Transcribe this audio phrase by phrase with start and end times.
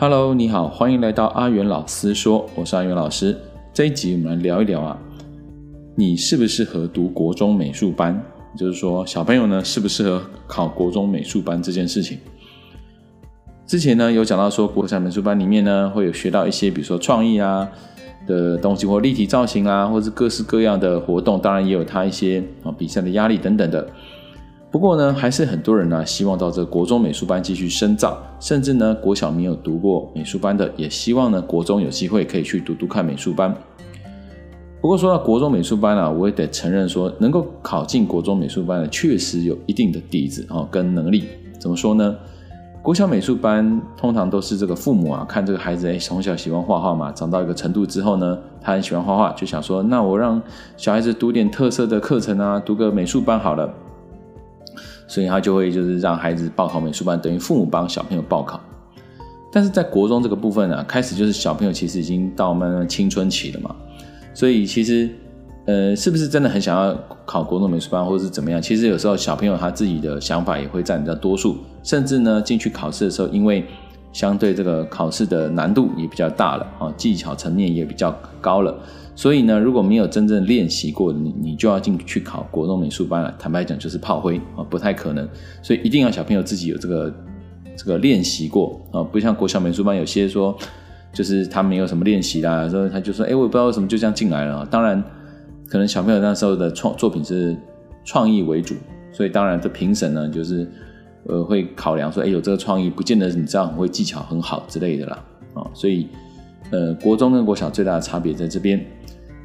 [0.00, 3.36] Hello，你好，欢迎来到阿元老师说，我是阿元老师。
[3.74, 4.96] 这一集我们来聊一聊啊，
[5.96, 8.22] 你适不适合读国中美术班？
[8.56, 12.16] 就是说，小朋友呢适不适合考国中美术班这件事情。
[13.66, 17.68] 之前呢有讲到说，国小美术班里面呢会有学到一些，比如说创意啊
[18.24, 23.84] 的东西，或立体造型啊，或是各式各样的活动，当然也有他一些啊比赛的压力等等的。
[24.70, 33.54] 不过呢，还是很多人呢希望到这国中美术班继续深造，甚至呢国小没有读过美术班的，也希望呢国中有机会可以去读读看美术班。
[34.80, 41.24] 不过说到国中美术班啊，我也得承认说，能够考进国中美术班的，确实有一定的底子啊跟能力。
[41.58, 42.14] 怎么说呢？
[42.82, 50.40] 国小美术班通常都是这个父母啊看这个孩子哎从小喜欢画画嘛，长到一个程度之后呢，他很喜欢画画，就想说，那我让
[50.76, 53.72] 小孩子读点特色的课程啊，读个美术班好了。
[55.08, 58.60] 所以他就会就是让孩子报考美术班，等于父母帮小朋友报考。
[59.50, 63.74] 但是在国中这个部分呢、啊，开始就是小朋友其实已经到慢慢青春期了嘛，
[64.34, 65.08] 所以其实
[65.64, 68.60] 呃，是不是真的很想要考国中美术班，或者是怎么样？
[68.60, 73.64] 其实有时候小朋友他自己的想法也会占到多数，甚至呢进去考试的时候，因为
[74.12, 78.74] 相对这个考试的难度也比较大了啊，技巧层面也比较高了。
[79.14, 83.34] 所以呢，如果没有真正练习过你，你就要进去考国中美术班了。
[83.38, 85.28] 坦白讲，就是炮灰啊，不太可能。
[85.60, 87.12] 所以一定要小朋友自己有这个
[87.76, 90.56] 这个练习过啊，不像国小美术班有些说，
[91.12, 94.64] 就是他没有什么练习啦，所以他就说，哎，我也不知道为什么就这样进来了。
[94.70, 95.02] 当然，
[95.68, 97.56] 可能小朋友那时候的创作品是
[98.04, 98.76] 创意为主，
[99.12, 100.70] 所以当然这评审呢，就是
[101.28, 105.62] 呃会考量说，哎，有这个创意，不见得你知道很会技巧很好之类的啦啊。
[105.72, 106.08] 所以
[106.70, 108.84] 呃，国中跟国小最大的差别在这边。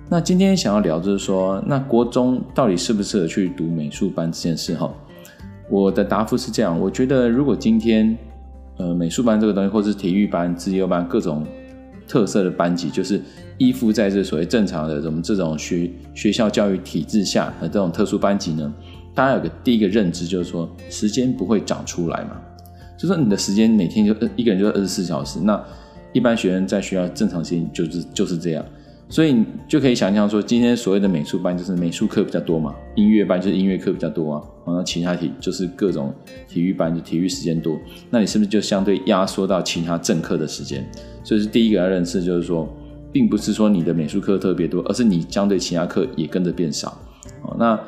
[0.09, 4.94] 那今天想要聊就是说，那国中到底适不适合去读美术班这件事哈？
[5.70, 8.16] 我的答复是这样，我觉得如果今天，
[8.78, 11.45] 呃，美术班这个东西，或是体育班、资优班各种
[12.08, 13.22] 特色的班级，就是
[13.58, 18.73] 依附在这所谓正常的我们这种学学校教育体制下的这种特殊班级呢，
[19.14, 22.42] 大家有个第一个认知就是说，时间不会长出来嘛，
[22.98, 25.64] 就说你的时间每天就一个人就二十四小时，那
[26.12, 28.66] 一般学生在学校正常时间就是就是这样。
[29.10, 36.12] 所以你就可以想象说，今天所谓的美术班就是美术课比较多嘛，音乐班就是音乐课比较多啊，然后其他体就是各种
[36.48, 37.78] 体育班就体育时间多，
[38.10, 40.84] 那你是不是就相对压缩到其他正课的时间？
[41.24, 42.68] 所以是第一个要认识，就是说，
[43.12, 46.98] 并不是说你的美术课特别多，而是你相对其他课也跟着变少。
[47.44, 47.80] 哦，那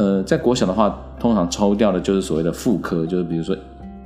[0.00, 3.54] 呃，在国小的话，通常抽掉的就是所谓的副科，就是比如说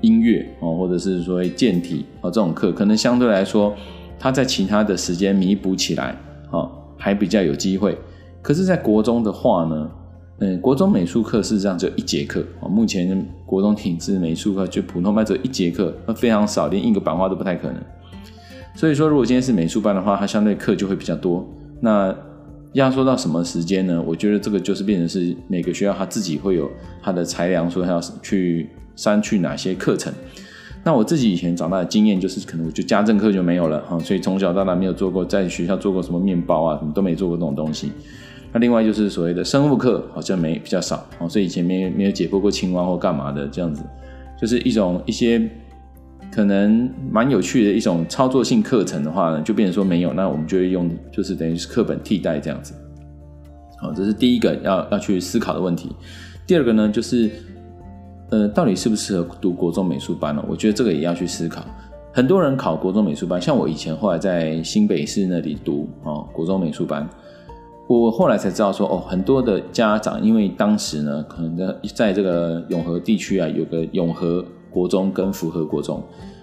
[0.00, 3.72] 音乐哦，或者是说健体哦这种课，可能相对来说，
[4.19, 6.16] 它在其他的时间弥补起来。
[6.50, 7.97] 哦，还比较有机会。
[8.43, 9.91] 可是，在国中的话呢，
[10.38, 12.43] 嗯，国中美术课事实上只有一节课。
[12.59, 17.81] 哦，目前国中体制美术课就普通班只有一节课，那非常少，连印个版画都不太可能。
[18.75, 21.47] 所以说，如果今天是美术班的话，它相对课就会比较多。
[21.81, 22.12] 那
[22.75, 24.03] 压缩到什么时间呢？
[24.07, 26.71] 我觉得这个就是变成是每个学校他自己会有
[27.03, 30.12] 他的裁量，说他要去删去哪些课程。
[30.83, 37.91] 那我自己以前长大的经验就是，可能我就家政课就没有了哈，所以从小到大没有做过，在学校做过什么面包啊，什么都没做过这种东西。
[38.53, 43.83] 那另外就是所谓的生物课，好像没比较少哦，所以以前没没有解剖过青蛙或干嘛的这样子，
[44.41, 45.49] 就是一种一些
[46.34, 52.75] 可能蛮有趣的一种操作性课程的话呢，就变成说没有，那我们就会用就是等于是课本替代这样子。
[53.81, 55.91] 好，这是第一个要要去思考的问题。
[56.47, 57.31] 第二个呢，就是。
[58.31, 60.43] 呃，到底适不适合读国中美术班呢？
[60.49, 61.62] 我觉得这个也要去思考。
[62.12, 67.06] 很多人考国中美术班，像我以前后来在新北市那里读哦，国中美术班，
[67.87, 74.44] 我后来才知道说哦，很多的家长因为当时呢，可能在在这个永和地区啊，有个永和
[74.75, 76.03] 国中跟符合国中，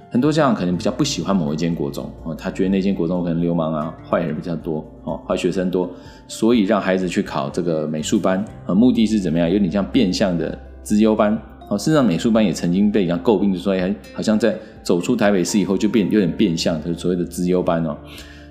[0.09, 5.90] 很多家长可能比较不喜欢某一间国中哦，他觉得那间国中可能流氓啊、坏人比较多哦，坏学生多，
[6.30, 9.52] 所以让孩子去考这个美术班，目的是怎么样？
[9.52, 11.38] 有点像变相的资优班。
[11.69, 17.95] 哦，事实上美术班也曾经被人家诟病，就说哎，好像在走出台北市以后就变有点变相，就是所谓的资优班哦，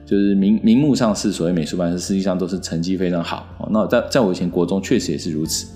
[0.06, 3.46] 就是名名目上是所谓美术班，实际上都是成绩非常好。
[3.70, 5.66] 那在在我以前国中确实也是如此。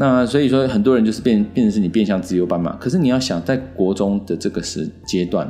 [0.00, 2.74] 那所以说很多人就是变变成是你变相自由班嘛。
[2.80, 5.46] 可是你要想在国中的这个时阶段，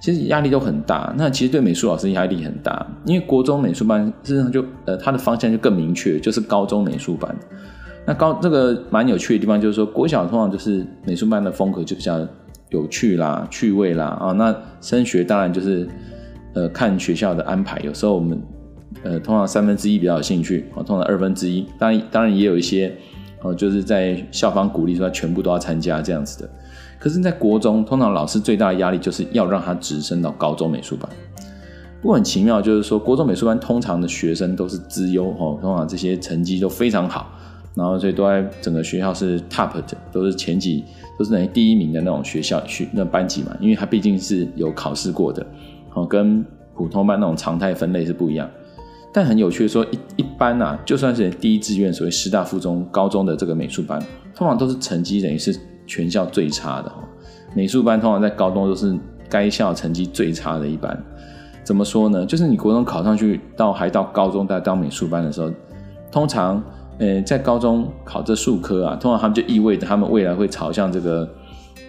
[0.00, 1.12] 其实压力都很大。
[1.18, 7.34] 那其实对美术老师压力很大，因为国中美术班事实上就呃它的方向就更明确，就是高中美术班。
[8.06, 12.24] 那高这个蛮有趣的地方就是说，国小通常就是美术班的风格就比较
[12.68, 14.30] 有趣啦、趣味啦啊。
[14.30, 15.88] 那升学当然就是
[16.54, 18.40] 呃看学校的安排，有时候我们
[19.02, 22.92] 呃通常三分之一比较有兴趣啊，通常二分之一，当然当然也有一些
[23.42, 26.50] 哦，就是在校方鼓励说他全部都要参加这样子的。
[26.98, 31.08] 可是，在国中，通常老师最大的压力就是要让他直升到高中美术班。
[32.02, 37.30] 不过很奇妙，就是说国中美术班通常的学生都是资优哦，通常这些成绩都非常好，
[37.74, 40.84] 然后所以都在整个学校是 top 的，都是前几，
[41.18, 45.46] 都是等于第一名的那种学校学那班级嘛，因为他毕竟是有考试过的，
[45.94, 46.44] 哦，跟
[46.74, 48.48] 普通班那种常态分类是不一样。
[49.12, 54.00] 但很有趣的说，一一般啊，就算是第一志愿，所谓师大附中高中的这个美术班，
[54.34, 55.58] 通常都是成绩等于是。
[55.86, 56.92] 全校最差的
[57.52, 58.96] 美术班，通常在高中都是
[59.28, 60.96] 该校成绩最差的一班。
[61.64, 62.24] 怎么说呢？
[62.24, 65.50] 就是你国中考上去，到还到高中再当美术班的时候，
[66.12, 66.62] 通常，
[66.98, 71.28] 呃，在高中考这数科啊，通常他们就意味着他们未来会朝向这个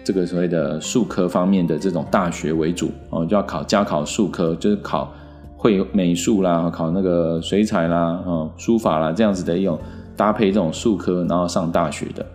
[0.02, 5.12] 这个所谓的数科方面的这种大学为主哦，就要考加考数科，就是考
[5.62, 9.78] 会美术啦，考那个水彩啦，哦，书法啦这样子的一种
[10.16, 12.26] 搭配这种术科，然后上大学的。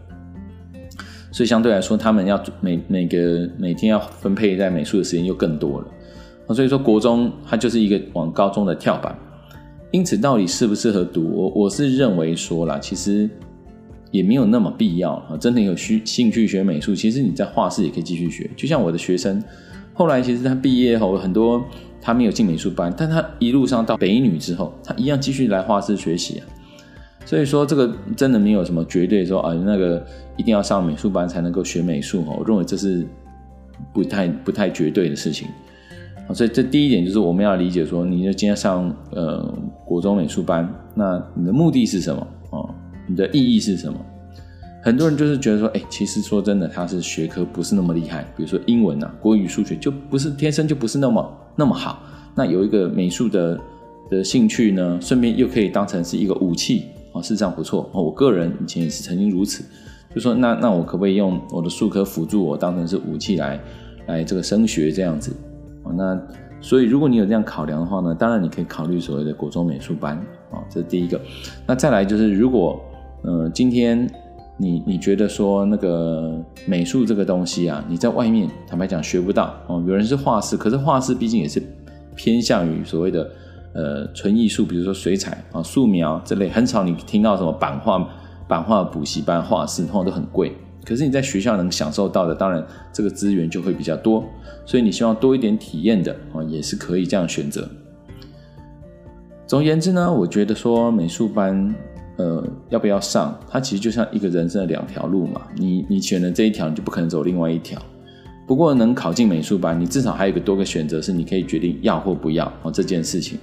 [1.29, 6.53] 所以相对来说，他们要每每个每天要分配在美术的时间又更多了。
[6.56, 9.13] 所以说国中它就是一个往高中的跳板。
[9.91, 13.29] 因此，到底适不适合读，我我是认为说啦，其实
[14.09, 15.35] 也没有那么必要啊。
[15.38, 18.50] 真的有需兴趣学美术，其实你在画室也可以继续学。
[18.56, 19.44] 就像我的学生，
[19.97, 21.65] 后来其实他毕业后很多
[21.99, 26.45] 他没有进美术班，但他一路上到北女之后，他一样继续来画室学习啊。
[27.25, 30.05] 所以说，这个真的没有什么绝对说啊，那个
[30.38, 32.38] 一定要上美术班才能够学美术哦。
[32.39, 33.05] 我认为这是
[33.91, 35.47] 不太不太绝对的事情。
[36.33, 39.51] 所以这第一点就是我们要理解说，你就今天上呃
[39.83, 42.21] 国中美术班，那你的目的是什么
[42.51, 42.69] 啊？
[43.07, 44.00] 你的意义是什么？
[44.88, 52.01] 很多人就是觉得说，哎，其实说真的，他是学科不是那么厉害，比如说英文啊、国语、数学就不是天生就不是那么那么好。
[52.34, 53.60] 那有一个美术的
[54.10, 57.22] 的兴趣呢，顺便又可以当成是一个武器啊。
[57.22, 59.62] 事实上不错，我个人以前也是曾经如此，
[60.16, 63.60] 就说那那我可不可以用我的术科辅助我，当成是武器来
[64.06, 65.36] 来这个升学这样子？
[65.98, 66.18] 那
[66.62, 70.16] 所以如果你有这样考量的话呢，当然你可以考虑所谓的国中美术班
[70.50, 71.19] 啊，这是第一个。
[71.68, 72.81] 那再来就是如果
[73.24, 74.10] 呃今天
[74.57, 76.33] 你你觉得说那个
[76.65, 81.62] 美术这个东西啊，你在外面坦白讲学不到哦，有人是画室，可是画室毕竟也是
[82.15, 83.30] 偏向于所谓的。
[83.74, 88.09] 呃，纯艺术，比如说水彩啊、素描这类，很少你听到什么版画、
[88.48, 90.51] 版画补习班、画室，通常都很贵。
[90.83, 94.24] 可是你在学校能享受到的，当然这个资源就会比较多。
[94.65, 97.69] 所以你希望多一点体验的啊，也是可以这样选择。
[99.45, 101.75] 总而言之呢，我觉得说美术班，
[102.17, 105.41] 呃，要不要上，它其实就像一个人生的两条路嘛。
[105.55, 107.81] 你你选了这一条，你就不可能走另外一条。
[108.45, 113.37] 不过能考进美术班，你至少还有个多个选择，是你可以决定要或不要哦这件事情。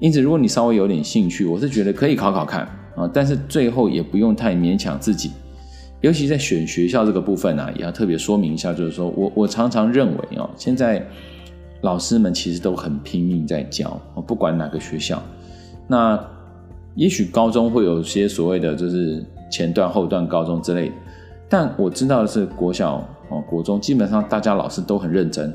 [0.00, 2.62] 因此，如果你稍微有点兴趣，我是觉得可以考考看
[2.94, 5.30] 啊，但是最后也不用太勉强自己。
[6.00, 11.04] 尤其在选学校这个部分呢、啊，也要特别说明一下，就是说我我常常认为哦，现在
[11.80, 15.22] 老师们其实都很拼命在教，不管哪个学校。
[15.86, 16.16] 那
[16.98, 20.94] 也许高中会有些所谓的就是前段、后段高中之类的，
[21.48, 22.96] 但我知道的是国小
[23.30, 25.54] 哦、国中基本上大家老师都很认真。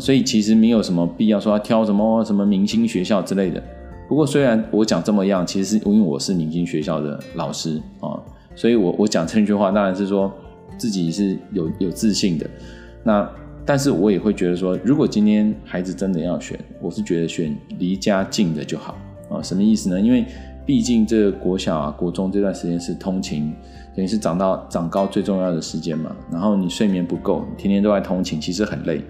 [0.00, 3.62] 所以其实没有什么必要说要挑什么什么明星学校之类的。
[4.08, 8.18] 不过虽然我讲这么样，其实是因为我是明星学校的老师啊，
[8.56, 10.32] 所以我我讲这句话当然是说
[10.78, 12.48] 自己是有有自信的。
[13.04, 13.30] 那
[13.66, 18.96] 但是我也会觉得说，如果今天孩子真的要选，我是觉得选离家近的就好
[19.30, 19.42] 啊。
[19.42, 20.00] 什么意思呢？
[20.00, 20.24] 因为
[20.66, 23.54] 毕竟这个国小啊、国中这段时间是通勤，
[23.94, 26.14] 等于是长到长高最重要的时间嘛。
[26.32, 29.02] 然后你睡眠不够，天天都在通勤，其实很累。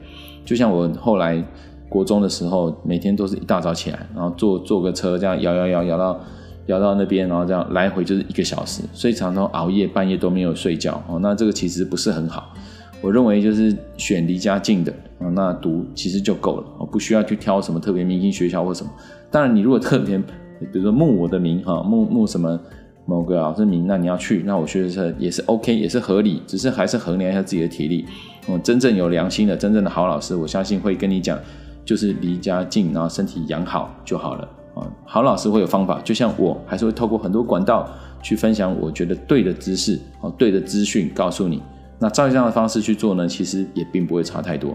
[0.45, 1.43] 就像我后来
[1.89, 6.21] 国中的时候，每天都是一大早起来，然后坐坐个车这样摇摇摇摇到
[6.67, 11.19] 摇到那边，然后这样来回就是一个小时，所以常常熬夜，半夜都没有睡觉哦。
[11.21, 12.53] 那这个其实不是很好。
[13.01, 18.91] 我认为就是选离家近的啊，那读其实就够了，不需要去挑什么特别明星学校或什么。
[19.31, 20.21] 当然，你如果特别
[20.73, 22.59] 比如说慕我的名哈，慕慕什么
[23.07, 28.05] 某个老师名，那你要去，那我觉得也是 OK，也是合理，只是还是衡量一下自己的体力。
[28.49, 31.39] 嗯，真正有良心的、真正的好老师，我相信会跟你讲，
[31.85, 34.87] 就是离家近，然后身体养好就好了啊。
[35.05, 37.89] 好老师会有方法，就像我还是会透过很多管道
[38.23, 41.63] 去分享我觉得对的知识哦，对的资讯告诉你。
[41.99, 44.75] 那照这样的方式去做呢，其实也并不会差太多。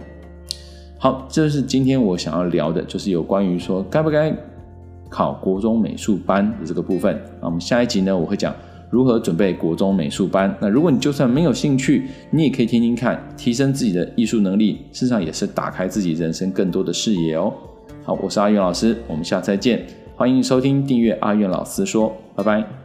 [0.97, 4.35] 好，这就是今天我想要聊的，就是有关于说该不该
[5.09, 7.19] 考国中美术班的这个部分。
[7.41, 8.53] 那我们下一集呢，我会讲。
[8.91, 10.51] 如何准备国中美术班？
[10.59, 17.53] 那如果你就算没有兴趣，你也可以听听看，提升自己的艺术能力，事实上也是打开自己人生更多的视野哦。
[18.03, 19.85] 好，我是阿元老师，我们下次再见，
[20.15, 22.78] 欢迎收听订阅阿元老师说，拜拜。